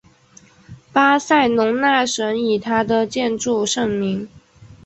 [0.91, 4.27] 巴塞隆纳省以它的建筑盛名。